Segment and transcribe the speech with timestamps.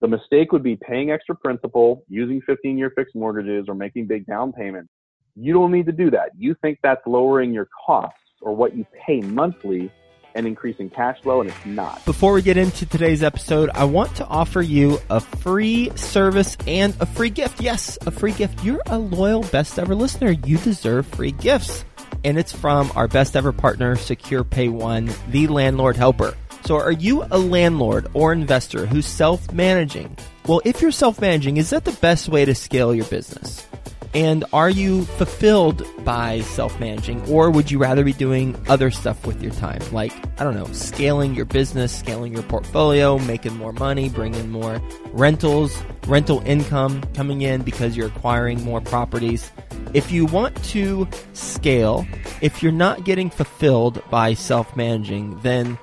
[0.00, 4.26] The mistake would be paying extra principal, using 15 year fixed mortgages, or making big
[4.26, 4.90] down payments.
[5.36, 6.30] You don't need to do that.
[6.36, 9.92] You think that's lowering your costs or what you pay monthly
[10.34, 12.04] and increasing cash flow, and it's not.
[12.04, 16.94] Before we get into today's episode, I want to offer you a free service and
[17.00, 17.60] a free gift.
[17.60, 18.64] Yes, a free gift.
[18.64, 20.30] You're a loyal best ever listener.
[20.30, 21.84] You deserve free gifts.
[22.24, 26.36] And it's from our best ever partner, Secure Pay One, the landlord helper.
[26.64, 30.16] So are you a landlord or investor who's self-managing?
[30.46, 33.66] Well, if you're self-managing, is that the best way to scale your business?
[34.12, 39.40] And are you fulfilled by self-managing or would you rather be doing other stuff with
[39.40, 39.80] your time?
[39.92, 44.82] Like, I don't know, scaling your business, scaling your portfolio, making more money, bringing more
[45.12, 49.48] rentals, rental income coming in because you're acquiring more properties.
[49.94, 52.04] If you want to scale,
[52.40, 55.78] if you're not getting fulfilled by self-managing, then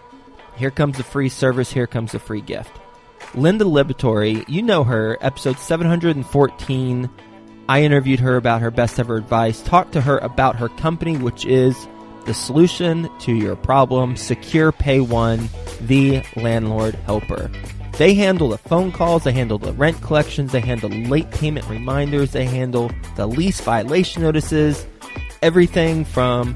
[0.58, 2.72] here comes a free service, here comes a free gift.
[3.36, 7.10] Linda Liberatore, you know her, episode 714.
[7.70, 11.46] I interviewed her about her best ever advice, talked to her about her company, which
[11.46, 11.88] is
[12.26, 15.50] the solution to your problem, Secure Pay One,
[15.81, 17.52] the landlord helper.
[17.98, 22.31] They handle the phone calls, they handle the rent collections, they handle late payment reminders,
[22.31, 24.86] they handle the lease violation notices,
[25.42, 26.56] everything from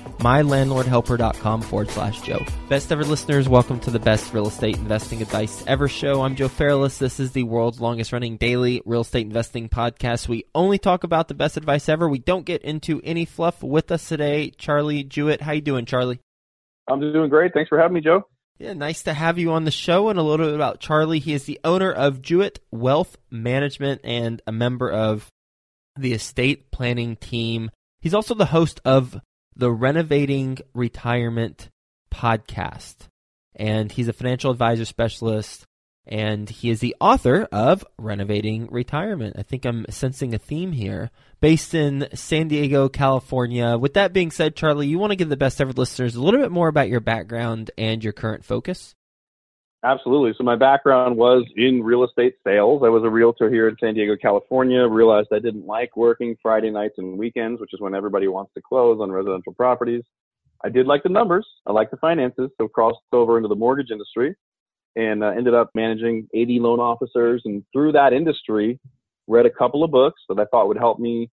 [0.21, 2.45] mylandlordhelper.com forward slash Joe.
[2.69, 6.21] Best ever listeners, welcome to the best real estate investing advice ever show.
[6.21, 6.97] I'm Joe Fairless.
[6.97, 10.27] This is the world's longest running daily real estate investing podcast.
[10.27, 12.07] We only talk about the best advice ever.
[12.07, 14.51] We don't get into any fluff with us today.
[14.51, 15.41] Charlie Jewett.
[15.41, 16.19] How you doing, Charlie?
[16.87, 17.53] I'm doing great.
[17.53, 18.27] Thanks for having me, Joe.
[18.59, 21.17] Yeah, nice to have you on the show and a little bit about Charlie.
[21.17, 25.31] He is the owner of Jewett Wealth Management and a member of
[25.97, 27.71] the estate planning team.
[28.01, 29.19] He's also the host of
[29.55, 31.69] the Renovating Retirement
[32.13, 32.95] podcast.
[33.55, 35.65] And he's a financial advisor specialist
[36.07, 39.35] and he is the author of Renovating Retirement.
[39.37, 41.11] I think I'm sensing a theme here.
[41.39, 43.77] Based in San Diego, California.
[43.77, 46.39] With that being said, Charlie, you want to give the best ever listeners a little
[46.39, 48.95] bit more about your background and your current focus?
[49.83, 50.33] Absolutely.
[50.37, 52.83] So my background was in real estate sales.
[52.85, 54.87] I was a realtor here in San Diego, California.
[54.87, 58.61] Realized I didn't like working Friday nights and weekends, which is when everybody wants to
[58.61, 60.03] close on residential properties.
[60.63, 61.47] I did like the numbers.
[61.65, 62.51] I like the finances.
[62.59, 64.35] So crossed over into the mortgage industry
[64.95, 67.41] and uh, ended up managing 80 loan officers.
[67.45, 68.79] And through that industry,
[69.27, 71.31] read a couple of books that I thought would help me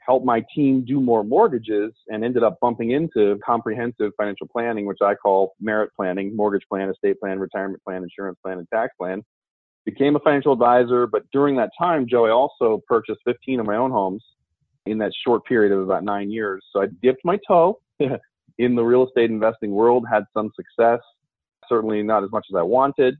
[0.00, 4.98] help my team do more mortgages and ended up bumping into comprehensive financial planning, which
[5.02, 9.22] I call merit planning, mortgage plan, estate plan, retirement plan, insurance plan, and tax plan.
[9.84, 13.90] Became a financial advisor, but during that time, Joey also purchased 15 of my own
[13.90, 14.22] homes
[14.86, 16.64] in that short period of about nine years.
[16.72, 17.80] So I dipped my toe
[18.58, 21.00] in the real estate investing world, had some success,
[21.68, 23.14] certainly not as much as I wanted.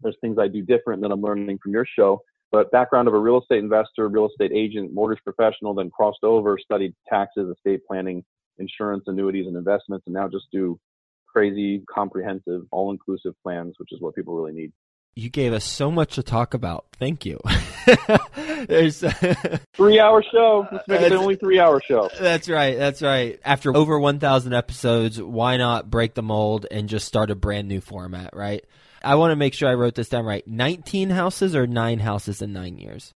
[0.00, 2.20] There's things I do different that I'm learning from your show
[2.52, 6.58] but background of a real estate investor, real estate agent, mortgage professional, then crossed over,
[6.62, 8.22] studied taxes, estate planning,
[8.58, 10.78] insurance, annuities, and investments, and now just do
[11.26, 14.70] crazy, comprehensive, all-inclusive plans, which is what people really need.
[15.14, 16.86] You gave us so much to talk about.
[16.98, 17.38] Thank you.
[18.66, 19.00] There's
[19.74, 20.66] three-hour show.
[20.72, 22.08] Let's make it only three-hour show.
[22.18, 22.78] That's right.
[22.78, 23.38] That's right.
[23.44, 27.82] After over 1,000 episodes, why not break the mold and just start a brand new
[27.82, 28.64] format, right?
[29.04, 30.46] I want to make sure I wrote this down right.
[30.46, 33.12] 19 houses or nine houses in nine years?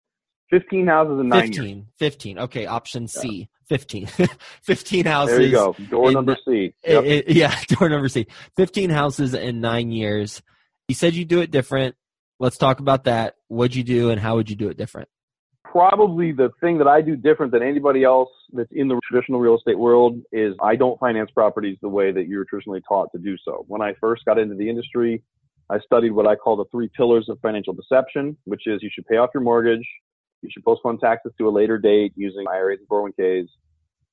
[0.52, 1.86] 15 houses in nine 15, years.
[1.98, 2.40] 15.
[2.40, 3.40] Okay, option C.
[3.40, 3.46] Yeah.
[3.78, 4.08] 15.
[4.62, 5.38] 15 houses.
[5.38, 5.76] There you go.
[5.90, 6.74] Door in, number C.
[6.86, 7.04] Yep.
[7.04, 8.28] It, it, yeah, door number C.
[8.58, 10.42] 15 houses in nine years.
[10.88, 11.96] You said you do it different.
[12.40, 13.36] Let's talk about that.
[13.48, 15.10] What'd you do and how would you do it different?
[15.64, 19.58] Probably the thing that I do different than anybody else that's in the traditional real
[19.58, 23.36] estate world is I don't finance properties the way that you're traditionally taught to do
[23.44, 23.66] so.
[23.68, 25.22] When I first got into the industry,
[25.70, 29.06] I studied what I call the three pillars of financial deception, which is you should
[29.08, 29.86] pay off your mortgage,
[30.42, 33.48] you should postpone taxes to a later date using IRAs and 401ks,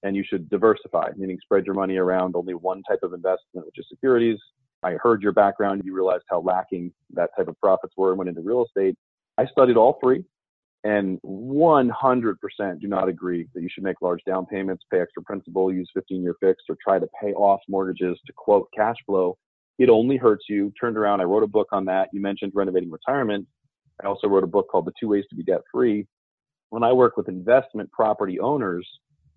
[0.02, 3.78] and you should diversify, meaning spread your money around only one type of investment, which
[3.78, 4.38] is securities.
[4.82, 5.82] I heard your background.
[5.84, 8.96] You realized how lacking that type of profits were and went into real estate.
[9.38, 10.24] I studied all three
[10.84, 15.72] and 100% do not agree that you should make large down payments, pay extra principal,
[15.72, 19.36] use 15 year fixed, or try to pay off mortgages to quote cash flow.
[19.78, 20.72] It only hurts you.
[20.80, 22.08] Turned around, I wrote a book on that.
[22.12, 23.46] You mentioned renovating retirement.
[24.02, 26.06] I also wrote a book called The Two Ways to Be Debt Free.
[26.70, 28.88] When I work with investment property owners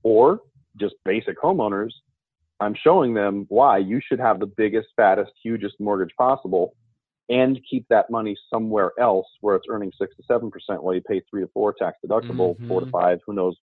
[0.04, 0.40] or
[0.78, 1.92] just basic homeowners,
[2.60, 6.74] I'm showing them why you should have the biggest, fattest, hugest mortgage possible
[7.30, 11.02] and keep that money somewhere else where it's earning six to seven percent while you
[11.02, 12.68] pay three to four tax deductible, mm-hmm.
[12.68, 13.20] four to five.
[13.26, 13.56] Who knows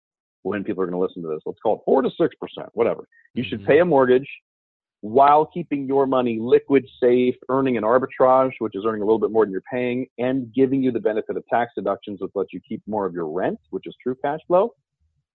[0.42, 1.40] when people are going to listen to this?
[1.46, 3.06] Let's call it four to six percent, whatever.
[3.34, 3.50] You mm-hmm.
[3.50, 4.28] should pay a mortgage
[5.02, 9.32] while keeping your money liquid, safe, earning an arbitrage, which is earning a little bit
[9.32, 12.60] more than you're paying, and giving you the benefit of tax deductions, which lets you
[12.66, 14.72] keep more of your rent, which is true cash flow.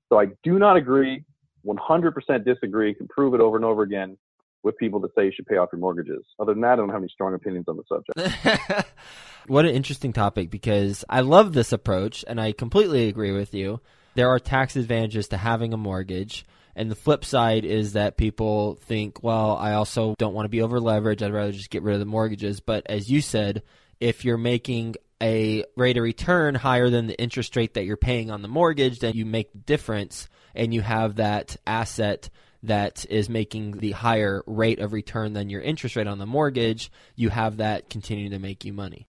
[0.08, 1.26] So I do not agree,
[1.66, 4.18] 100% disagree, can prove it over and over again
[4.64, 6.24] with people that say you should pay off your mortgages.
[6.40, 8.88] Other than that, I don't have any strong opinions on the subject.
[9.48, 13.82] what an interesting topic because I love this approach and I completely agree with you.
[14.16, 16.46] There are tax advantages to having a mortgage.
[16.78, 20.62] And the flip side is that people think, well, I also don't want to be
[20.62, 21.24] over leveraged.
[21.24, 22.60] I'd rather just get rid of the mortgages.
[22.60, 23.64] But as you said,
[24.00, 28.30] if you're making a rate of return higher than the interest rate that you're paying
[28.30, 32.30] on the mortgage, then you make the difference and you have that asset
[32.62, 36.92] that is making the higher rate of return than your interest rate on the mortgage,
[37.16, 39.08] you have that continuing to make you money.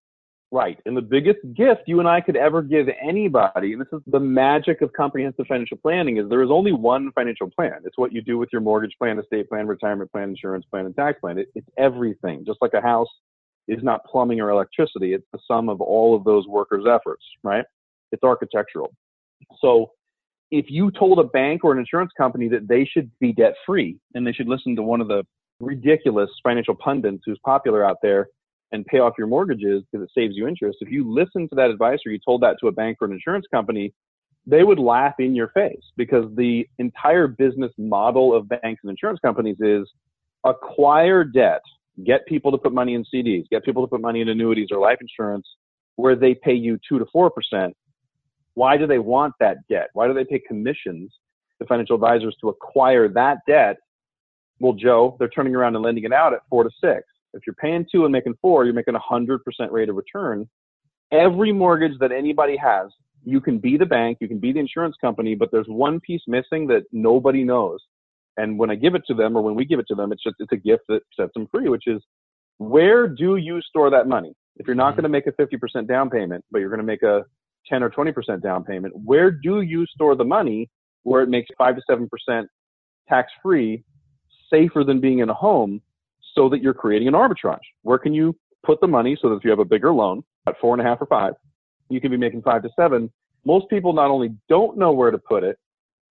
[0.51, 0.79] Right.
[0.87, 4.19] And the biggest gift you and I could ever give anybody, and this is the
[4.19, 7.81] magic of comprehensive financial planning, is there is only one financial plan.
[7.85, 10.95] It's what you do with your mortgage plan, estate plan, retirement plan, insurance plan, and
[10.95, 11.37] tax plan.
[11.37, 12.45] It, it's everything.
[12.47, 13.07] Just like a house
[13.67, 17.65] is not plumbing or electricity, it's the sum of all of those workers' efforts, right?
[18.11, 18.91] It's architectural.
[19.61, 19.91] So
[20.49, 23.97] if you told a bank or an insurance company that they should be debt free
[24.15, 25.23] and they should listen to one of the
[25.59, 28.29] ridiculous financial pundits who's popular out there
[28.71, 31.69] and pay off your mortgages because it saves you interest, if you listened to that
[31.69, 33.93] advice or you told that to a bank or an insurance company,
[34.45, 39.19] they would laugh in your face because the entire business model of banks and insurance
[39.23, 39.87] companies is
[40.43, 41.61] acquire debt,
[42.05, 44.79] get people to put money in CDs, get people to put money in annuities or
[44.79, 45.47] life insurance
[45.95, 47.75] where they pay you two to four percent
[48.59, 49.87] why do they want that debt?
[49.93, 51.13] Why do they pay commissions
[51.61, 53.77] to financial advisors to acquire that debt?
[54.59, 57.03] Well, Joe, they're turning around and lending it out at four to six.
[57.33, 60.49] If you're paying two and making four, you're making a hundred percent rate of return.
[61.11, 62.89] Every mortgage that anybody has,
[63.23, 66.21] you can be the bank, you can be the insurance company, but there's one piece
[66.27, 67.79] missing that nobody knows.
[68.37, 70.23] And when I give it to them or when we give it to them, it's
[70.23, 72.01] just, it's a gift that sets them free, which is
[72.57, 74.33] where do you store that money?
[74.57, 75.01] If you're not mm-hmm.
[75.01, 77.23] going to make a 50% down payment, but you're going to make a
[77.67, 80.69] 10 or 20% down payment, where do you store the money
[81.03, 82.45] where it makes 5 to 7%
[83.07, 83.83] tax free,
[84.51, 85.81] safer than being in a home,
[86.35, 87.59] so that you're creating an arbitrage?
[87.83, 88.35] Where can you
[88.65, 90.89] put the money so that if you have a bigger loan at four and a
[90.89, 91.33] half or five,
[91.89, 93.11] you can be making five to seven?
[93.45, 95.57] Most people not only don't know where to put it,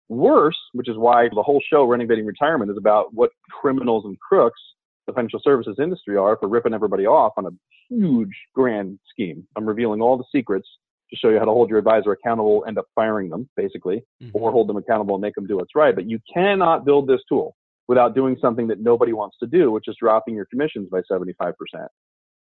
[0.09, 3.31] worse, which is why the whole show, Renovating Retirement, is about what
[3.61, 4.59] criminals and crooks
[5.05, 7.49] the financial services industry are for ripping everybody off on a
[7.89, 9.47] huge grand scheme.
[9.55, 10.67] I'm revealing all the secrets
[11.09, 14.31] to show you how to hold your advisor accountable, end up firing them, basically, mm-hmm.
[14.33, 15.95] or hold them accountable and make them do what's right.
[15.95, 17.55] But you cannot build this tool
[17.87, 21.53] without doing something that nobody wants to do, which is dropping your commissions by 75%.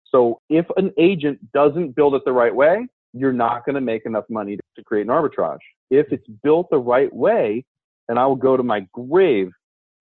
[0.06, 4.06] So if an agent doesn't build it the right way, you're not going to make
[4.06, 5.58] enough money to create an arbitrage.
[5.90, 7.64] If it's built the right way,
[8.08, 9.50] and I will go to my grave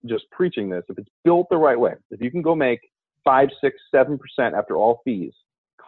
[0.05, 2.79] just preaching this, if it's built the right way, if you can go make
[3.23, 5.33] five, six, seven percent after all fees,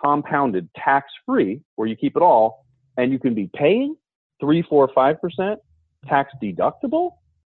[0.03, 2.65] compounded tax free, where you keep it all,
[2.97, 3.95] and you can be paying
[4.39, 5.59] three, four, five percent
[6.07, 7.11] tax deductible,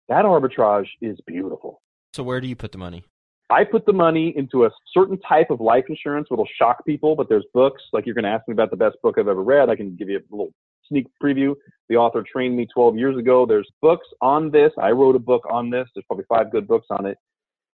[0.09, 1.81] that arbitrage is beautiful.
[2.13, 3.03] So where do you put the money?
[3.49, 7.15] I put the money into a certain type of life insurance which will shock people,
[7.15, 9.43] but there's books, like you're going to ask me about the best book I've ever
[9.43, 9.69] read.
[9.69, 10.53] I can give you a little
[10.87, 11.55] sneak preview.
[11.89, 13.45] The author trained me 12 years ago.
[13.45, 14.71] There's books on this.
[14.81, 15.87] I wrote a book on this.
[15.93, 17.17] There's probably five good books on it.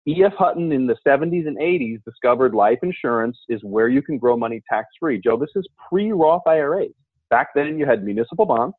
[0.06, 0.34] E.F.
[0.38, 4.62] Hutton in the 70s and 80s discovered life insurance is where you can grow money
[4.70, 5.20] tax free.
[5.20, 6.92] Joe, this is pre Roth IRAs.
[7.28, 8.76] Back then, you had municipal bonds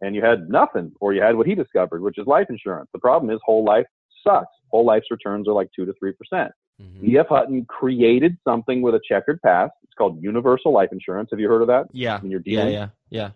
[0.00, 2.88] and you had nothing, or you had what he discovered, which is life insurance.
[2.92, 3.86] The problem is whole life
[4.26, 4.54] sucks.
[4.70, 6.16] Whole life's returns are like 2 to 3%.
[6.16, 7.26] percent mm hmm E.F.
[7.28, 9.72] Hutton created something with a checkered past.
[9.82, 11.28] It's called universal life insurance.
[11.30, 11.86] Have you heard of that?
[11.92, 12.20] Yeah.
[12.20, 12.72] When you're dealing?
[12.72, 13.30] Yeah, yeah, yeah.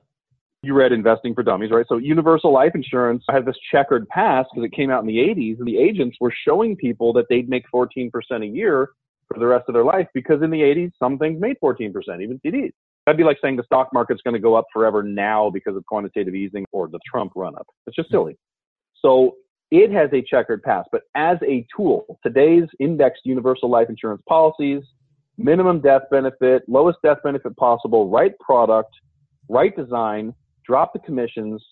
[0.63, 1.85] You read Investing for Dummies, right?
[1.89, 5.59] So universal life insurance had this checkered past because it came out in the 80s,
[5.59, 8.11] and the agents were showing people that they'd make 14%
[8.43, 8.91] a year
[9.29, 11.93] for the rest of their life because in the 80s, some things made 14%,
[12.23, 12.73] even CDs.
[13.07, 15.85] That'd be like saying the stock market's going to go up forever now because of
[15.87, 17.67] quantitative easing or the Trump run up.
[17.87, 18.39] It's just silly.
[19.01, 19.37] So
[19.71, 24.83] it has a checkered past, but as a tool, today's indexed universal life insurance policies,
[25.37, 28.91] minimum death benefit, lowest death benefit possible, right product,
[29.49, 30.33] right design,
[30.67, 31.63] drop the commissions.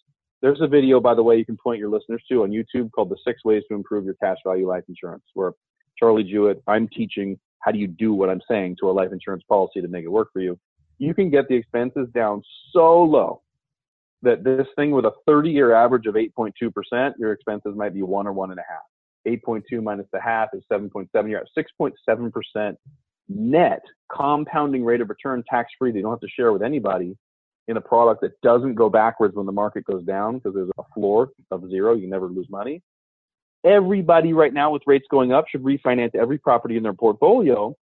[0.43, 3.09] There's a video, by the way, you can point your listeners to on YouTube called
[3.09, 5.53] The Six Ways to Improve Your Cash Value Life Insurance, where
[5.99, 9.45] Charlie Jewett, I'm teaching how do you do what I'm saying to a life insurance
[9.49, 10.59] policy to make it work for you.
[10.99, 13.43] You can get the expenses down so low
[14.23, 18.27] that this thing with a 30 year average of 8.2%, your expenses might be one
[18.27, 18.83] or one and a half.
[19.27, 21.09] 8.2 minus the half is 7.7.
[21.29, 22.77] You're at 6.7%
[23.29, 27.17] net compounding rate of return tax free that you don't have to share with anybody
[27.69, 30.83] in a product that doesn't go backwards when the market goes down because there's a
[30.95, 31.95] floor of zero.
[31.95, 32.83] You never lose money.
[33.65, 37.77] Everybody right now with rates going up should refinance every property in their portfolio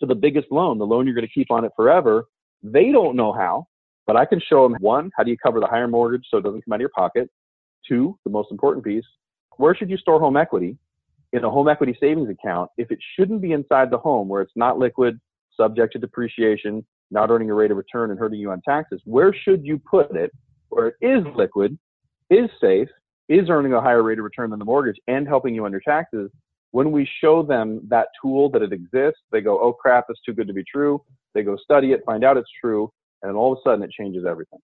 [0.00, 2.26] to the biggest loan, the loan you're going to keep on it forever.
[2.72, 3.68] They don't know how,
[4.08, 6.42] but I can show them one, how do you cover the higher mortgage so it
[6.42, 7.30] doesn't come out of your pocket?
[7.88, 9.04] Two, the most important piece,
[9.56, 10.76] where should you store home equity?
[11.32, 14.52] In a home equity savings account, if it shouldn't be inside the home where it's
[14.56, 15.20] not liquid,
[15.56, 19.32] subject to depreciation, not earning a rate of return and hurting you on taxes, where
[19.32, 20.32] should you put it
[20.70, 21.78] where it is liquid,
[22.30, 22.88] is safe,
[23.28, 25.82] is earning a higher rate of return than the mortgage and helping you on your
[25.82, 26.30] taxes?
[26.76, 30.34] When we show them that tool that it exists, they go, oh crap, it's too
[30.34, 31.02] good to be true.
[31.32, 32.92] They go study it, find out it's true,
[33.22, 34.58] and all of a sudden it changes everything.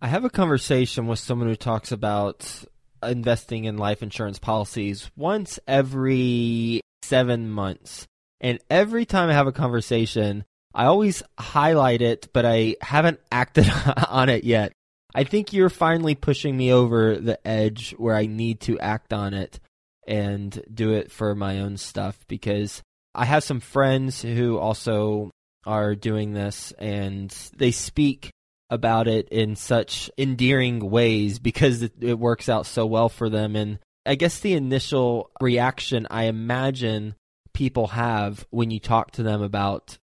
[0.00, 2.64] I have a conversation with someone who talks about
[3.00, 8.08] investing in life insurance policies once every seven months.
[8.40, 13.70] And every time I have a conversation, I always highlight it, but I haven't acted
[14.08, 14.72] on it yet.
[15.14, 19.32] I think you're finally pushing me over the edge where I need to act on
[19.32, 19.60] it
[20.06, 22.82] and do it for my own stuff because
[23.14, 25.30] I have some friends who also
[25.64, 28.30] are doing this and they speak
[28.70, 33.54] about it in such endearing ways because it, it works out so well for them.
[33.54, 37.14] And I guess the initial reaction I imagine
[37.52, 39.98] people have when you talk to them about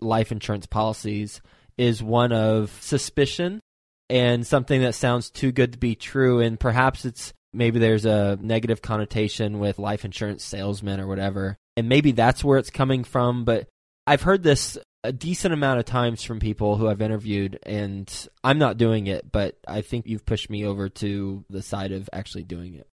[0.00, 1.40] life insurance policies
[1.76, 3.60] is one of suspicion
[4.08, 6.40] and something that sounds too good to be true.
[6.40, 11.56] And perhaps it's maybe there's a negative connotation with life insurance salesmen or whatever.
[11.76, 13.44] And maybe that's where it's coming from.
[13.44, 13.68] But
[14.06, 18.58] I've heard this a decent amount of times from people who I've interviewed, and I'm
[18.58, 22.42] not doing it, but I think you've pushed me over to the side of actually
[22.44, 22.88] doing it.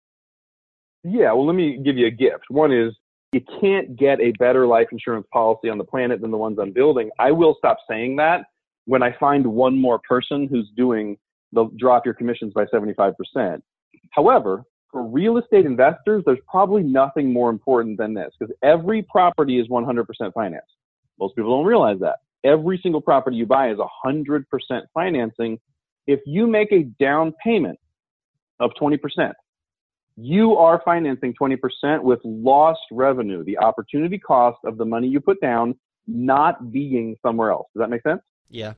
[1.04, 2.44] Yeah, well, let me give you a gift.
[2.48, 2.94] One is
[3.32, 6.72] you can't get a better life insurance policy on the planet than the ones I'm
[6.72, 7.10] building.
[7.18, 8.46] I will stop saying that
[8.86, 11.18] when I find one more person who's doing
[11.52, 13.62] the drop your commissions by 75%.
[14.10, 19.60] However, for real estate investors, there's probably nothing more important than this because every property
[19.60, 20.66] is 100% financed.
[21.18, 22.16] Most people don't realize that.
[22.44, 24.44] Every single property you buy is 100%
[24.94, 25.58] financing.
[26.06, 27.78] If you make a down payment
[28.60, 28.98] of 20%,
[30.16, 35.40] you are financing 20% with lost revenue, the opportunity cost of the money you put
[35.40, 35.74] down
[36.06, 37.68] not being somewhere else.
[37.74, 38.20] Does that make sense?
[38.48, 38.72] Yeah.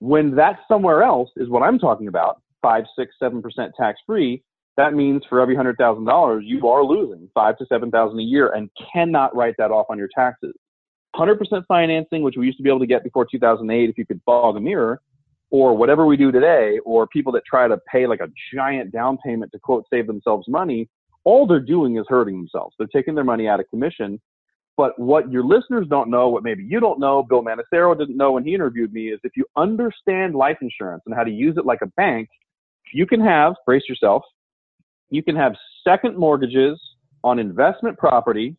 [0.00, 4.42] When that somewhere else is what I'm talking about, five, six, seven percent tax free,
[4.76, 8.22] that means for every hundred thousand dollars, you are losing five to seven thousand a
[8.22, 10.52] year and cannot write that off on your taxes.
[11.14, 14.20] 100% financing, which we used to be able to get before 2008 if you could
[14.26, 15.00] fog a mirror,
[15.50, 19.16] or whatever we do today, or people that try to pay like a giant down
[19.24, 20.88] payment to quote save themselves money,
[21.24, 22.74] all they're doing is hurting themselves.
[22.76, 24.20] They're taking their money out of commission.
[24.76, 28.32] But what your listeners don't know, what maybe you don't know, Bill Manassero didn't know
[28.32, 31.64] when he interviewed me, is if you understand life insurance and how to use it
[31.64, 32.28] like a bank,
[32.92, 34.22] you can have, brace yourself,
[35.10, 35.54] you can have
[35.86, 36.80] second mortgages
[37.22, 38.56] on investment property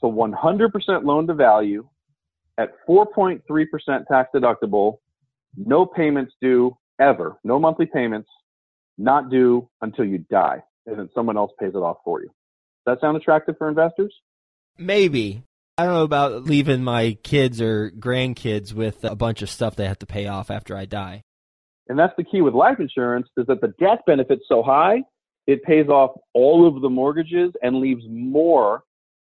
[0.00, 1.88] to 100% loan to value
[2.58, 3.42] at 4.3%
[4.06, 4.98] tax deductible,
[5.56, 8.28] no payments due ever, no monthly payments,
[8.98, 12.28] not due until you die, and then someone else pays it off for you.
[12.86, 14.14] Does that sound attractive for investors?
[14.78, 15.42] Maybe.
[15.76, 19.88] I don't know about leaving my kids or grandkids with a bunch of stuff they
[19.88, 21.23] have to pay off after I die.
[21.88, 25.02] And that's the key with life insurance is that the death benefit's so high,
[25.46, 28.82] it pays off all of the mortgages and leaves more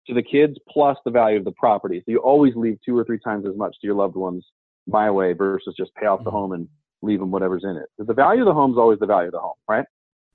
[0.08, 2.00] to the kids plus the value of the property.
[2.00, 4.46] So you always leave two or three times as much to your loved ones
[4.88, 6.38] my way versus just pay off the mm-hmm.
[6.38, 6.68] home and
[7.02, 7.88] leave them whatever's in it.
[7.98, 9.86] The value of the home is always the value of the home, right?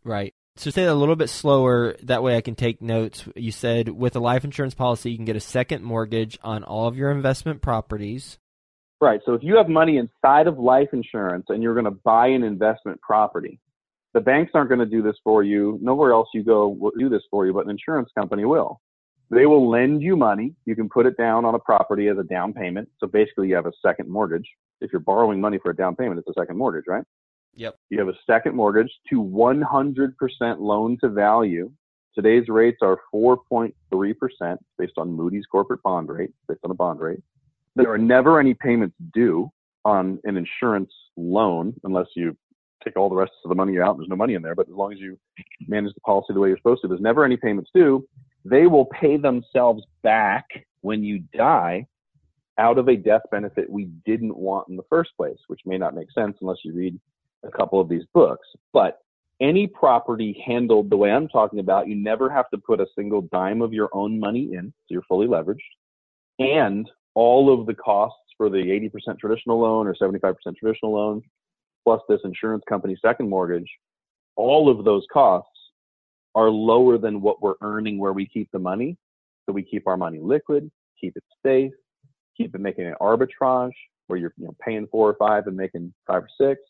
[0.05, 0.35] Right.
[0.57, 1.97] So say that a little bit slower.
[2.05, 3.25] That way I can take notes.
[3.35, 6.87] You said with a life insurance policy, you can get a second mortgage on all
[6.87, 8.39] of your investment properties.
[9.01, 9.21] Right.
[9.27, 12.43] So if you have money inside of life insurance and you're going to buy an
[12.43, 13.61] investment property,
[14.15, 15.79] the banks aren't going to do this for you.
[15.83, 18.81] Nowhere else you go will do this for you, but an insurance company will.
[19.31, 20.55] They will lend you money.
[20.65, 22.89] You can put it down on a property as a down payment.
[23.01, 24.49] So basically, you have a second mortgage.
[24.81, 27.05] If you're borrowing money for a down payment, it's a second mortgage, right?
[27.57, 27.77] Yep.
[27.91, 31.71] You have a second mortgage to 100% loan to value
[32.15, 33.73] Today's rates are 4.3%
[34.79, 37.21] based on Moody's corporate bond rate, based on a bond rate.
[37.77, 39.51] There are never any payments due
[39.85, 42.37] on an insurance loan unless you
[42.85, 43.97] take all the rest of the money out.
[43.97, 45.19] There's no money in there, but as long as you
[45.67, 48.07] manage the policy the way you're supposed to, there's never any payments due.
[48.45, 50.45] They will pay themselves back
[50.83, 51.87] when you die
[52.59, 55.95] out of a death benefit we didn't want in the first place, which may not
[55.95, 56.99] make sense unless you read
[57.43, 58.47] a couple of these books.
[58.73, 59.01] But
[59.41, 63.23] any property handled the way I'm talking about, you never have to put a single
[63.33, 65.59] dime of your own money in, so you're fully leveraged,
[66.39, 71.23] and all of the costs for the 80% traditional loan or 75% traditional loan,
[71.85, 73.71] plus this insurance company second mortgage,
[74.37, 75.51] all of those costs
[76.35, 78.97] are lower than what we're earning where we keep the money.
[79.47, 81.73] So we keep our money liquid, keep it safe,
[82.37, 83.73] keep it making an arbitrage
[84.07, 86.61] where you're you know, paying four or five and making five or six.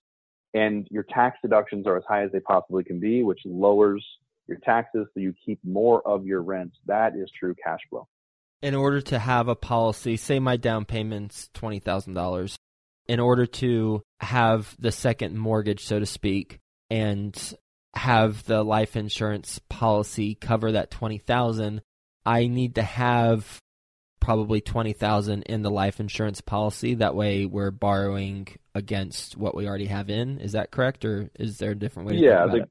[0.52, 4.04] And your tax deductions are as high as they possibly can be, which lowers
[4.46, 6.72] your taxes so you keep more of your rent.
[6.86, 8.06] That is true cash flow.
[8.62, 12.56] In order to have a policy, say my down payment's $20,000,
[13.06, 16.58] in order to have the second mortgage, so to speak,
[16.90, 17.54] and
[17.94, 21.82] have the life insurance policy cover that 20,000,
[22.25, 23.61] I need to have
[24.20, 26.94] probably 20,000 in the life insurance policy.
[26.94, 30.38] That way we're borrowing against what we already have in.
[30.38, 32.68] Is that correct or is there a different way yeah the,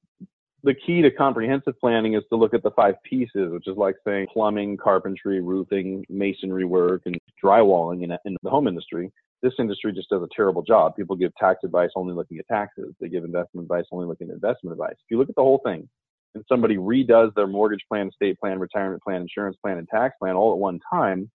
[0.63, 3.95] the key to comprehensive planning is to look at the five pieces which is like
[4.05, 9.11] saying plumbing carpentry roofing masonry work and drywalling in, in the home industry.
[9.41, 10.95] This industry just does a terrible job.
[10.95, 12.93] People give tax advice only looking at taxes.
[13.01, 14.93] They give investment advice only looking at investment advice.
[14.93, 15.87] If you look at the whole thing
[16.33, 20.35] and somebody redoes their mortgage plan, estate plan, retirement plan, insurance plan, and tax plan
[20.35, 21.29] all at one time,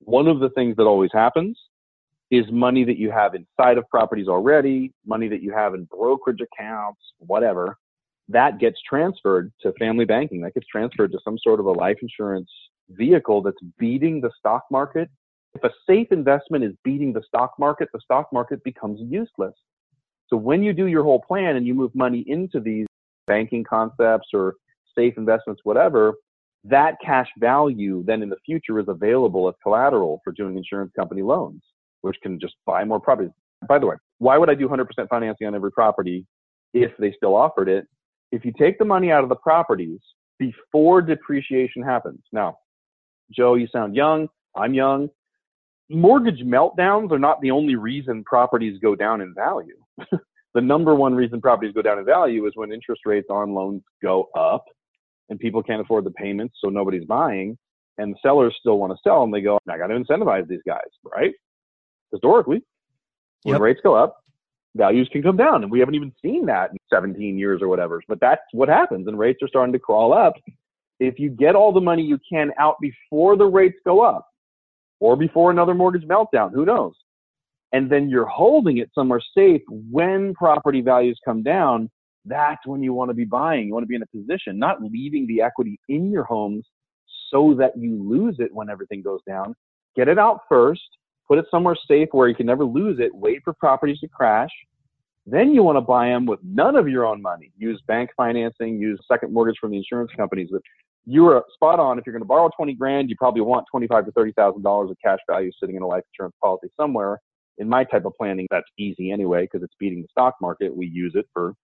[0.00, 1.58] one of the things that always happens
[2.30, 6.40] is money that you have inside of properties already, money that you have in brokerage
[6.40, 7.78] accounts, whatever,
[8.28, 10.40] that gets transferred to family banking.
[10.40, 12.50] That gets transferred to some sort of a life insurance
[12.90, 15.10] vehicle that's beating the stock market.
[15.54, 19.54] If a safe investment is beating the stock market, the stock market becomes useless.
[20.28, 22.86] So when you do your whole plan and you move money into these
[23.26, 24.54] banking concepts or
[24.96, 26.14] safe investments, whatever,
[26.64, 31.22] that cash value then in the future is available as collateral for doing insurance company
[31.22, 31.62] loans,
[32.00, 33.32] which can just buy more properties.
[33.68, 36.26] By the way, why would I do 100% financing on every property
[36.72, 37.86] if they still offered it?
[38.34, 40.00] If you take the money out of the properties
[40.40, 42.20] before depreciation happens.
[42.32, 42.58] Now,
[43.32, 44.28] Joe, you sound young.
[44.56, 45.08] I'm young.
[45.88, 49.76] Mortgage meltdowns are not the only reason properties go down in value.
[50.54, 53.82] the number one reason properties go down in value is when interest rates on loans
[54.02, 54.64] go up
[55.28, 57.56] and people can't afford the payments, so nobody's buying,
[57.98, 60.60] and the sellers still want to sell, and they go, I got to incentivize these
[60.66, 61.32] guys, right?
[62.12, 62.62] Historically,
[63.44, 63.60] when yep.
[63.60, 64.16] rates go up,
[64.76, 68.02] values can come down, and we haven't even seen that in 17 years or whatever.
[68.08, 70.34] But that's what happens, and rates are starting to crawl up.
[71.00, 74.28] If you get all the money you can out before the rates go up,
[75.00, 76.94] or before another mortgage meltdown, who knows?
[77.72, 81.90] And then you're holding it somewhere safe when property values come down,
[82.24, 83.66] that's when you want to be buying.
[83.66, 86.64] You want to be in a position, not leaving the equity in your homes
[87.30, 89.54] so that you lose it when everything goes down.
[89.96, 90.88] Get it out first,
[91.26, 94.50] put it somewhere safe where you can never lose it, wait for properties to crash.
[95.26, 97.50] Then you want to buy them with none of your own money.
[97.56, 100.48] Use bank financing, use second mortgage from the insurance companies.
[100.52, 100.60] But
[101.06, 101.98] you're spot on.
[101.98, 104.96] If you're going to borrow 20 grand, you probably want 25 to 30,000 dollars of
[105.02, 107.20] cash value sitting in a life insurance policy somewhere.
[107.56, 110.76] In my type of planning, that's easy anyway because it's beating the stock market.
[110.76, 111.54] We use it for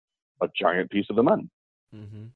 [0.41, 1.49] a giant piece of the money.
[1.95, 2.27] Mm-hmm.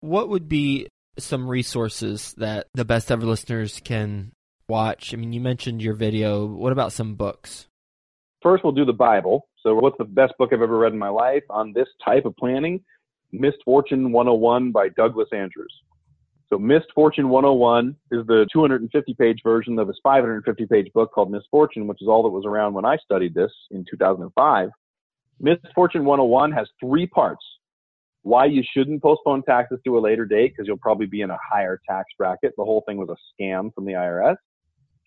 [0.00, 4.32] What would be some resources that the best ever listeners can
[4.68, 5.12] watch?
[5.12, 6.46] I mean, you mentioned your video.
[6.46, 7.68] What about some books?
[8.42, 9.48] First, we'll do the Bible.
[9.62, 12.36] So, what's the best book I've ever read in my life on this type of
[12.36, 12.82] planning?
[13.30, 15.72] Missed Fortune 101 by Douglas Andrews.
[16.48, 21.30] So, Missed Fortune 101 is the 250 page version of his 550 page book called
[21.30, 24.68] Missed Fortune, which is all that was around when I studied this in 2005.
[25.40, 27.44] Missed Fortune 101 has three parts.
[28.22, 31.38] Why you shouldn't postpone taxes to a later date because you'll probably be in a
[31.42, 32.54] higher tax bracket.
[32.56, 34.36] The whole thing was a scam from the IRS.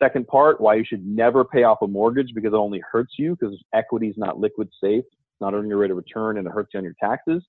[0.02, 3.38] Second part, why you should never pay off a mortgage because it only hurts you
[3.40, 5.06] because equity is not liquid safe,
[5.40, 7.44] not earning your rate of return, and it hurts you on your taxes.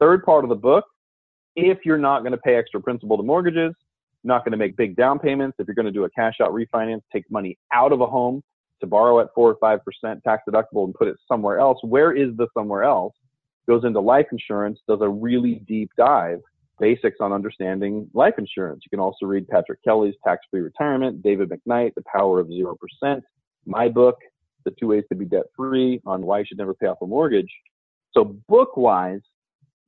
[0.00, 0.84] Third part of the book,
[1.56, 3.74] if you're not going to pay extra principal to mortgages,
[4.24, 6.52] not going to make big down payments, if you're going to do a cash out
[6.52, 8.42] refinance, take money out of a home,
[8.80, 11.78] to borrow at four or five percent tax deductible and put it somewhere else.
[11.82, 13.14] Where is the somewhere else?
[13.68, 16.40] Goes into life insurance, does a really deep dive,
[16.80, 18.82] basics on understanding life insurance.
[18.84, 22.76] You can also read Patrick Kelly's Tax Free Retirement, David McKnight, The Power of Zero
[22.76, 23.22] Percent,
[23.66, 24.16] my book,
[24.64, 27.06] The Two Ways to Be Debt Free on why you should never pay off a
[27.06, 27.50] mortgage.
[28.12, 29.20] So book wise,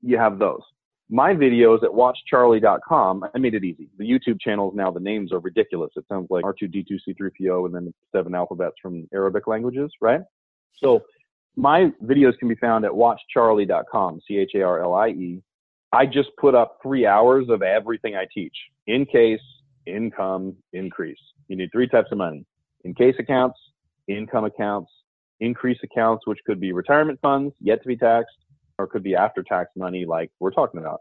[0.02, 0.62] you have those.
[1.08, 3.88] my videos at watchcharlie.com, I made it easy.
[3.98, 5.90] The YouTube channels now, the names are ridiculous.
[5.96, 10.20] It sounds like R2D2C3PO and then seven alphabets from Arabic languages, right?
[10.76, 11.02] So
[11.56, 15.38] my videos can be found at watchcharlie.com, C-H-A-R-L-I-E.
[15.38, 15.42] I
[16.04, 18.54] just put up three hours of everything I teach.
[18.86, 19.40] In case,
[19.86, 21.18] income, increase.
[21.48, 22.44] You need three types of money.
[22.84, 23.58] In case accounts,
[24.08, 24.90] income accounts,
[25.40, 28.36] increase accounts, which could be retirement funds yet to be taxed,
[28.78, 31.00] or could be after tax money like we're talking about.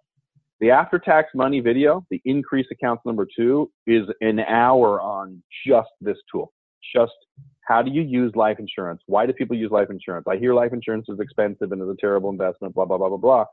[0.59, 5.89] The after tax money video, the increase accounts number two, is an hour on just
[5.99, 6.53] this tool.
[6.95, 7.11] Just
[7.61, 9.01] how do you use life insurance?
[9.07, 10.25] Why do people use life insurance?
[10.29, 13.17] I hear life insurance is expensive and is a terrible investment, blah, blah, blah, blah,
[13.17, 13.45] blah.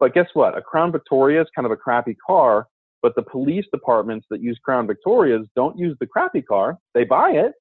[0.00, 0.56] But guess what?
[0.56, 2.66] A Crown Victoria is kind of a crappy car,
[3.02, 6.78] but the police departments that use Crown Victorias don't use the crappy car.
[6.94, 7.52] They buy it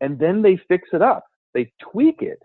[0.00, 1.24] and then they fix it up.
[1.54, 2.40] They tweak it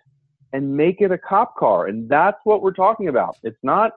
[0.53, 1.87] and make it a cop car.
[1.87, 3.37] And that's what we're talking about.
[3.43, 3.91] It's not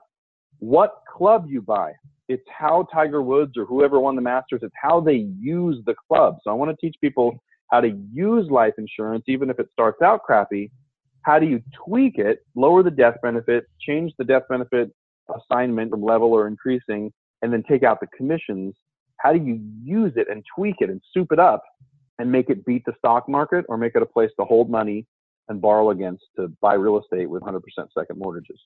[0.59, 1.93] what club you buy.
[2.27, 6.37] It's how Tiger Woods or whoever won the Masters, it's how they use the club.
[6.43, 7.37] So I want to teach people
[7.71, 10.71] how to use life insurance, even if it starts out crappy.
[11.21, 14.91] How do you tweak it, lower the death benefit, change the death benefit
[15.35, 17.11] assignment from level or increasing,
[17.41, 18.75] and then take out the commissions?
[19.17, 21.63] How do you use it and tweak it and soup it up
[22.19, 25.05] and make it beat the stock market or make it a place to hold money
[25.49, 27.61] and borrow against to buy real estate with 100%
[27.97, 28.59] second mortgages.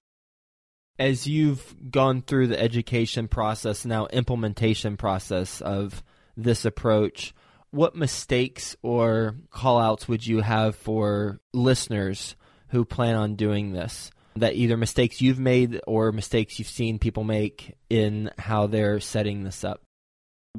[1.00, 6.04] As you've gone through the education process, now implementation process of
[6.36, 7.34] this approach,
[7.72, 12.36] what mistakes or callouts would you have for listeners
[12.70, 14.12] who plan on doing this?
[14.36, 19.44] That either mistakes you've made or mistakes you've seen people make in how they're setting
[19.44, 19.82] this up?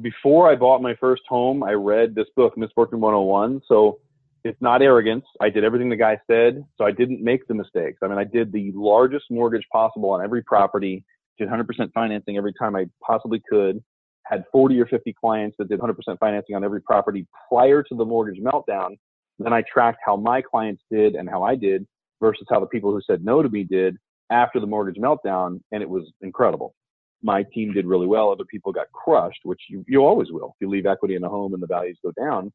[0.01, 3.61] Before I bought my first home, I read this book, Missed Fortune 101.
[3.67, 3.99] So
[4.43, 5.25] it's not arrogance.
[5.39, 7.99] I did everything the guy said, so I didn't make the mistakes.
[8.03, 11.03] I mean, I did the largest mortgage possible on every property,
[11.37, 13.83] did 100% financing every time I possibly could,
[14.25, 18.05] had 40 or 50 clients that did 100% financing on every property prior to the
[18.05, 18.97] mortgage meltdown.
[19.39, 21.87] Then I tracked how my clients did and how I did
[22.23, 23.97] versus how the people who said no to me did
[24.29, 26.73] after the mortgage meltdown, and it was incredible.
[27.21, 28.31] My team did really well.
[28.31, 30.55] Other people got crushed, which you, you always will.
[30.55, 32.51] If you leave equity in a home and the values go down,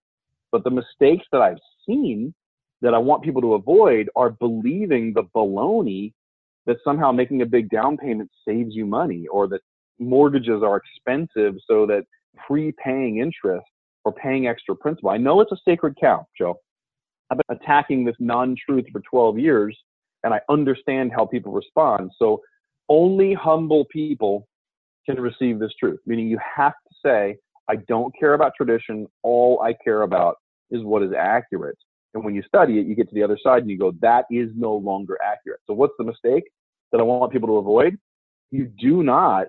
[0.50, 2.34] but the mistakes that I've seen
[2.80, 6.14] that I want people to avoid are believing the baloney
[6.64, 9.60] that somehow making a big down payment saves you money or that
[9.98, 12.04] mortgages are expensive so that
[12.46, 13.66] prepaying interest
[14.04, 15.10] or paying extra principal.
[15.10, 16.58] I know it's a sacred cow, Joe.
[17.30, 19.76] I've been attacking this non-truth for 12 years
[20.24, 22.10] and I understand how people respond.
[22.18, 22.40] So
[22.88, 24.46] only humble people
[25.06, 27.36] can receive this truth, meaning you have to say,
[27.68, 29.06] I don't care about tradition.
[29.22, 30.36] All I care about
[30.70, 31.78] is what is accurate.
[32.14, 34.24] And when you study it, you get to the other side and you go, that
[34.30, 35.60] is no longer accurate.
[35.66, 36.44] So what's the mistake
[36.92, 37.98] that I want people to avoid?
[38.50, 39.48] You do not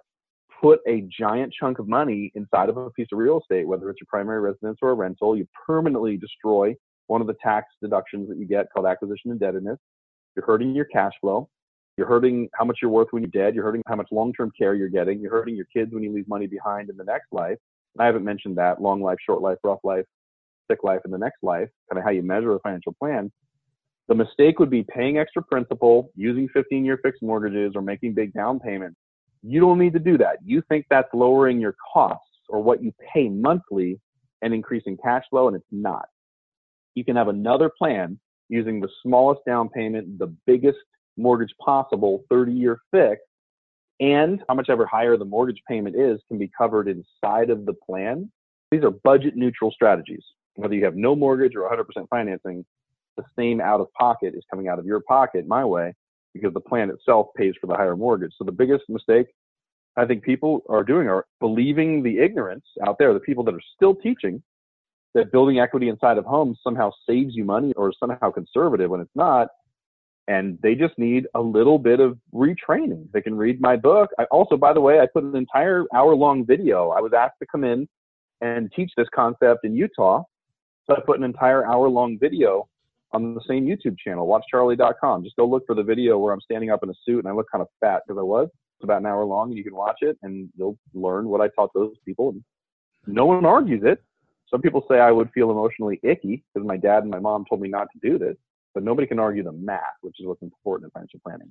[0.62, 4.02] put a giant chunk of money inside of a piece of real estate, whether it's
[4.02, 5.38] your primary residence or a rental.
[5.38, 6.76] You permanently destroy
[7.10, 9.80] one of the tax deductions that you get called acquisition indebtedness.
[10.36, 11.50] You're hurting your cash flow.
[11.98, 13.56] You're hurting how much you're worth when you're dead.
[13.56, 15.20] You're hurting how much long-term care you're getting.
[15.20, 17.58] You're hurting your kids when you leave money behind in the next life.
[17.98, 20.06] I haven't mentioned that long life, short life, rough life,
[20.70, 23.32] sick life, and the next life, kind of how you measure a financial plan.
[24.08, 28.34] The mistake would be paying extra principal, using 15 year fixed mortgages, or making big
[28.34, 28.98] down payments.
[29.42, 30.38] You don't need to do that.
[30.46, 34.00] You think that's lowering your costs or what you pay monthly
[34.44, 36.06] and increasing cash flow, and it's not.
[36.96, 40.80] You can have another plan using the smallest down payment, the biggest
[41.18, 43.24] mortgage possible, 30 year fixed,
[44.00, 47.74] and how much ever higher the mortgage payment is can be covered inside of the
[47.74, 48.32] plan.
[48.72, 50.24] These are budget neutral strategies.
[50.56, 52.66] Whether you have no mortgage or 100% financing,
[53.18, 55.94] the same out of pocket is coming out of your pocket my way
[56.34, 58.32] because the plan itself pays for the higher mortgage.
[58.38, 59.28] So the biggest mistake
[59.98, 63.62] I think people are doing are believing the ignorance out there, the people that are
[63.76, 64.42] still teaching
[65.16, 69.16] that building equity inside of homes somehow saves you money or somehow conservative when it's
[69.16, 69.48] not
[70.30, 73.12] and they just need a little bit of retraining.
[73.12, 74.12] They can read my book.
[74.20, 76.92] I also, by the way, I put an entire hour long video.
[76.92, 77.88] I was asked to come in
[78.40, 80.22] and teach this concept in Utah.
[80.86, 82.70] So I put an entire hour long video
[83.12, 85.24] on the same YouTube channel, watchcharlie.com.
[85.24, 87.32] Just go look for the video where I'm standing up in a suit and I
[87.32, 88.50] look kind of fat because I was.
[88.78, 91.48] It's about an hour long and you can watch it and you'll learn what I
[91.56, 92.30] taught those people.
[92.30, 92.44] And
[93.08, 94.00] no one argues it.
[94.52, 97.62] Some people say I would feel emotionally icky because my dad and my mom told
[97.62, 98.36] me not to do this
[98.74, 101.50] but nobody can argue the math, which is what's important in financial planning.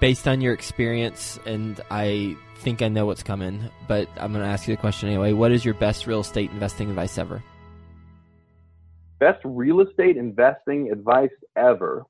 [0.00, 4.50] Based on your experience, and I think I know what's coming, but I'm going to
[4.50, 5.32] ask you the question anyway.
[5.32, 7.42] What is your best real estate investing advice ever?
[9.18, 12.04] Best real estate investing advice ever.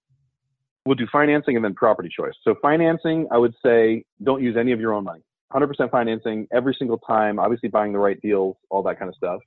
[0.84, 2.34] We'll do financing and then property choice.
[2.42, 5.22] So, financing, I would say don't use any of your own money.
[5.52, 9.40] 100% financing every single time, obviously buying the right deals, all that kind of stuff.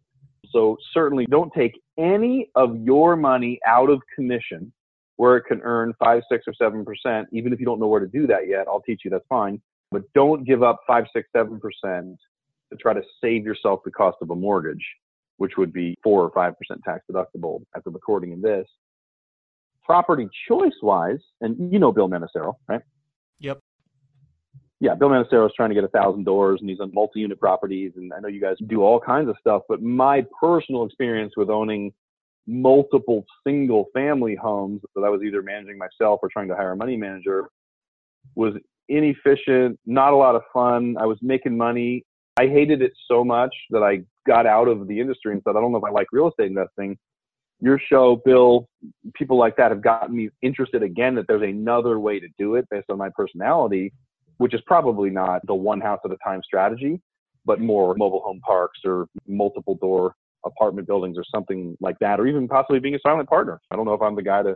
[0.50, 4.72] So certainly don't take any of your money out of commission
[5.18, 7.28] where it can earn five, six, or seven percent.
[7.32, 9.12] Even if you don't know where to do that yet, I'll teach you.
[9.12, 9.62] That's fine.
[9.92, 12.18] But don't give up five, six, seven percent
[12.72, 14.84] to try to save yourself the cost of a mortgage,
[15.38, 18.68] which would be four or five percent tax deductible at the recording of this.
[19.86, 22.82] Property choice wise, and you know Bill Manassero, right?
[23.40, 23.60] Yep.
[24.82, 27.92] Yeah, Bill Manassero is trying to get a thousand doors and he's on multi-unit properties
[27.98, 31.52] and I know you guys do all kinds of stuff, but my personal experience with
[31.52, 31.94] owning
[32.48, 36.76] multiple single family homes that I was either managing myself or trying to hire a
[36.76, 37.48] money manager
[38.34, 38.56] was
[38.90, 40.96] inefficient, not a lot of fun.
[41.00, 42.04] I was making money.
[42.40, 45.62] I hated it so much that I got out of the industry and said, I
[45.62, 46.98] don't know if I like real estate investing.
[47.60, 48.68] Your show, Bill,
[49.14, 52.66] people like that have gotten me interested again that there's another way to do it
[52.72, 53.94] based on my personality,
[54.42, 57.00] which is probably not the one house at a time strategy,
[57.46, 60.16] but more mobile home parks or multiple door
[60.48, 63.62] apartment buildings or something like that, or even possibly being a silent partner.
[63.70, 64.56] I don't know if I'm the guy to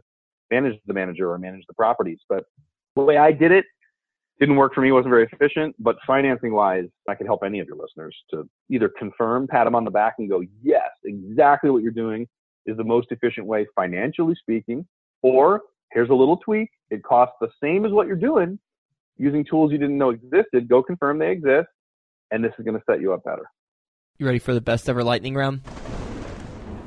[0.50, 2.46] manage the manager or manage the properties, but
[2.96, 3.66] the way I did it
[4.40, 7.68] didn't work for me, wasn't very efficient, but financing wise, I can help any of
[7.68, 11.84] your listeners to either confirm, pat them on the back and go, yes, exactly what
[11.84, 12.28] you're doing
[12.66, 14.84] is the most efficient way financially speaking,
[15.22, 16.72] or here's a little tweak.
[16.90, 18.58] It costs the same as what you're doing
[19.18, 20.68] using tools you didn't know existed.
[20.68, 21.68] Go confirm they exist,
[22.32, 23.50] and this is going to set you up better.
[24.18, 25.62] You ready for the best ever lightning round?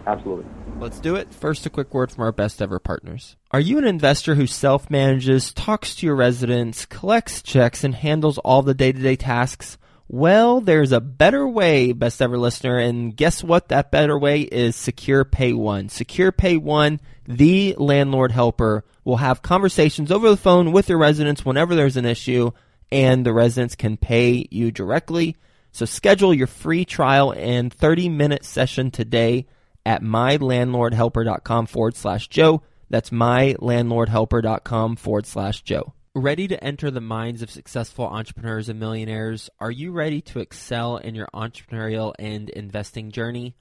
[0.07, 0.47] Absolutely.
[0.81, 1.35] Let's do it.
[1.35, 3.37] First, a quick word from our best ever partners.
[3.51, 8.39] Are you an investor who self manages, talks to your residents, collects checks, and handles
[8.39, 9.77] all the day to day tasks?
[10.11, 13.69] Well, there's a better way, best ever listener, and guess what?
[13.69, 15.91] That better way is Secure Pay One.
[15.91, 21.45] Secure Pay One, the landlord helper, will have conversations over the phone with your residents
[21.45, 22.53] whenever there's an issue,
[22.91, 25.37] and the residents can pay you directly.
[25.73, 29.47] So schedule your free trial and 30 minute session today
[29.85, 32.63] at mylandlordhelper.com forward slash Joe.
[32.89, 35.93] That's mylandlordhelper.com forward slash Joe.
[36.19, 39.49] Ready to enter the minds of successful entrepreneurs and millionaires?
[39.61, 43.55] Are you ready to excel in your entrepreneurial and investing journey?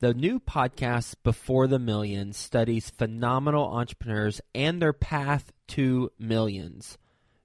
[0.00, 6.98] The new podcast, Before the Millions, studies phenomenal entrepreneurs and their path to millions.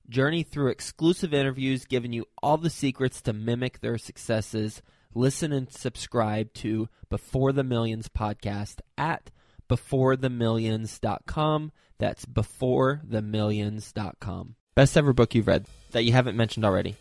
[0.10, 4.82] Journey through exclusive interviews, giving you all the secrets to mimic their successes.
[5.14, 9.30] Listen and subscribe to Before the Millions podcast at
[9.70, 11.72] beforethemillions.com.
[12.00, 14.56] That's beforethemillions.com.
[14.76, 16.96] Best ever book you've read that you haven't mentioned already.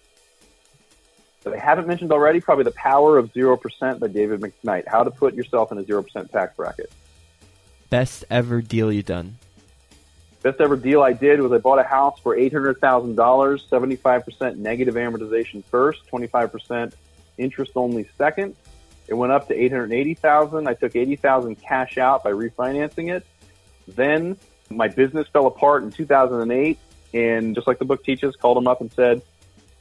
[1.42, 4.88] That I haven't mentioned already, probably The Power of 0% by David McKnight.
[4.88, 6.90] How to put yourself in a 0% tax bracket.
[7.90, 9.36] Best ever deal you've done.
[10.42, 15.62] Best ever deal I did was I bought a house for $800,000, 75% negative amortization
[15.64, 16.94] first, 25%
[17.38, 18.56] interest only second.
[19.08, 20.66] It went up to 880,000.
[20.66, 23.26] I took 80,000 cash out by refinancing it.
[23.86, 24.36] Then
[24.70, 26.78] my business fell apart in 2008
[27.14, 29.22] and just like the book teaches, called them up and said,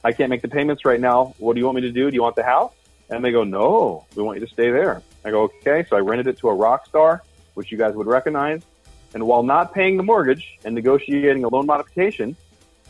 [0.04, 1.34] I can't make the payments right now.
[1.38, 2.10] What do you want me to do?
[2.10, 2.72] Do you want the house?
[3.10, 5.02] And they go, no, we want you to stay there.
[5.24, 5.84] I go, okay.
[5.88, 7.22] So I rented it to a rock star,
[7.54, 8.62] which you guys would recognize.
[9.14, 12.36] And while not paying the mortgage and negotiating a loan modification,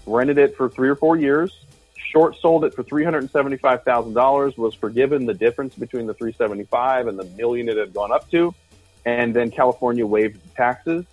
[0.06, 1.52] rented it for three or four years,
[1.94, 7.68] short sold it for $375,000, was forgiven the difference between the 375 and the million
[7.68, 8.54] it had gone up to.
[9.04, 11.04] And then California waived the taxes.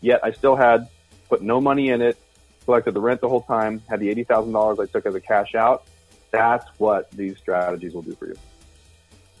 [0.00, 0.88] Yet I still had
[1.28, 2.16] put no money in it,
[2.64, 5.84] collected the rent the whole time, had the $80,000 I took as a cash out.
[6.30, 8.36] That's what these strategies will do for you.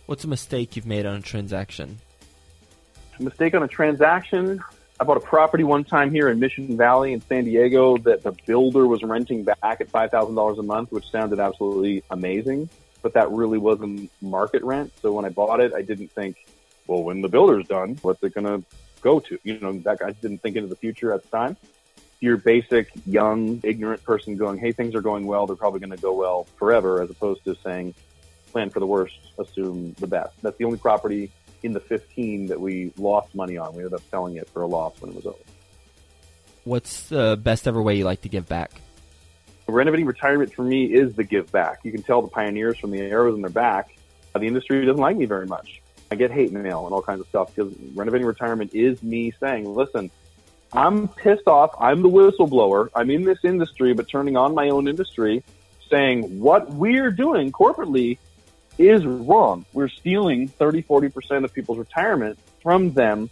[0.06, 1.98] What's a mistake you've made on a transaction?
[3.18, 4.62] A mistake on a transaction.
[4.98, 8.32] I bought a property one time here in Mission Valley in San Diego that the
[8.46, 12.70] builder was renting back at $5,000 a month, which sounded absolutely amazing,
[13.02, 14.92] but that really wasn't market rent.
[15.02, 16.46] So when I bought it, I didn't think,
[16.86, 18.66] well, when the builder's done, what's it going to
[19.06, 19.38] go to?
[19.44, 21.56] You know, that I didn't think into the future at the time.
[22.20, 25.46] Your basic young, ignorant person going, hey, things are going well.
[25.46, 27.94] They're probably going to go well forever, as opposed to saying,
[28.52, 30.34] plan for the worst, assume the best.
[30.42, 31.30] That's the only property
[31.62, 33.72] in the 15 that we lost money on.
[33.74, 35.38] We ended up selling it for a loss when it was over.
[36.64, 38.72] What's the best ever way you like to give back?
[39.68, 41.80] Renovating retirement for me is the give back.
[41.84, 43.96] You can tell the pioneers from the arrows in their back.
[44.32, 45.80] The industry doesn't like me very much.
[46.10, 49.72] I get hate mail and all kinds of stuff because renovating retirement is me saying,
[49.72, 50.10] listen,
[50.72, 51.74] I'm pissed off.
[51.80, 52.90] I'm the whistleblower.
[52.94, 55.42] I'm in this industry, but turning on my own industry,
[55.90, 58.18] saying what we're doing corporately
[58.78, 59.64] is wrong.
[59.72, 63.30] We're stealing 30, 40% of people's retirement from them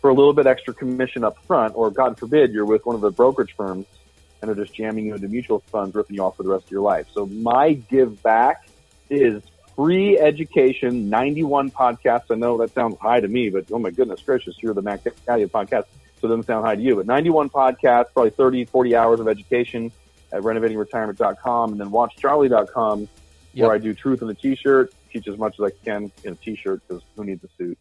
[0.00, 3.00] for a little bit extra commission up front, or God forbid, you're with one of
[3.00, 3.86] the brokerage firms
[4.40, 6.70] and they're just jamming you into mutual funds, ripping you off for the rest of
[6.70, 7.06] your life.
[7.12, 8.68] So my give back
[9.10, 9.42] is
[9.76, 12.24] free education, 91 podcasts.
[12.30, 15.04] I know that sounds high to me, but oh my goodness gracious, you're the Mac
[15.26, 15.84] Daddy podcast,
[16.20, 16.96] so it doesn't sound high to you.
[16.96, 19.92] But 91 podcasts, probably 30, 40 hours of education
[20.32, 23.08] at renovatingretirement.com and then watchcharlie.com
[23.52, 23.66] yep.
[23.66, 26.36] where I do truth in the t-shirt, teach as much as I can in a
[26.36, 27.78] t-shirt because who needs a suit?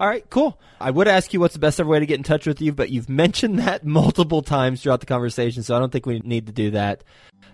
[0.00, 0.60] All right, cool.
[0.80, 2.72] I would ask you what's the best ever way to get in touch with you,
[2.72, 6.46] but you've mentioned that multiple times throughout the conversation, so I don't think we need
[6.46, 7.02] to do that.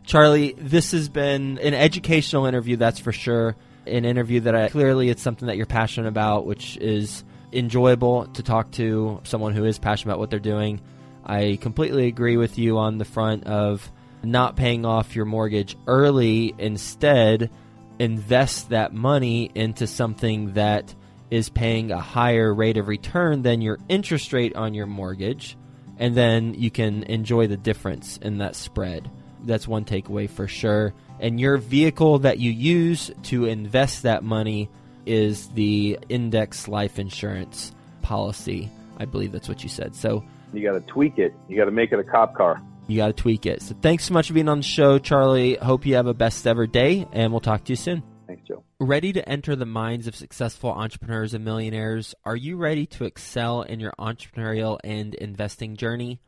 [0.04, 3.56] Charlie, this has been an educational interview, that's for sure.
[3.86, 8.42] An interview that I clearly it's something that you're passionate about, which is enjoyable to
[8.42, 10.80] talk to someone who is passionate about what they're doing.
[11.24, 13.90] I completely agree with you on the front of
[14.22, 16.54] not paying off your mortgage early.
[16.58, 17.50] Instead,
[17.98, 20.94] invest that money into something that
[21.34, 25.56] is paying a higher rate of return than your interest rate on your mortgage,
[25.98, 29.10] and then you can enjoy the difference in that spread.
[29.42, 30.94] That's one takeaway for sure.
[31.18, 34.70] And your vehicle that you use to invest that money
[35.06, 38.70] is the index life insurance policy.
[38.98, 39.96] I believe that's what you said.
[39.96, 41.34] So you got to tweak it.
[41.48, 42.62] You got to make it a cop car.
[42.86, 43.60] You got to tweak it.
[43.60, 45.56] So thanks so much for being on the show, Charlie.
[45.56, 48.04] Hope you have a best ever day, and we'll talk to you soon.
[48.34, 48.64] Thanks, Joe.
[48.80, 52.16] Ready to enter the minds of successful entrepreneurs and millionaires?
[52.24, 56.20] Are you ready to excel in your entrepreneurial and investing journey?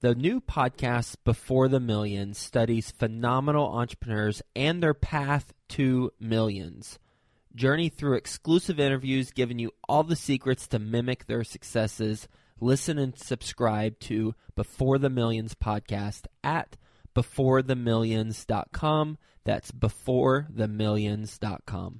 [0.00, 6.98] The new podcast, Before the Millions, studies phenomenal entrepreneurs and their path to millions.
[7.54, 12.26] Journey through exclusive interviews, giving you all the secrets to mimic their successes.
[12.58, 16.76] Listen and subscribe to Before the Millions podcast at
[17.14, 19.18] beforethemillions.com.
[19.44, 21.92] That's beforethemillions.com.